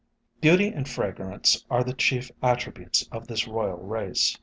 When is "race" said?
3.77-4.35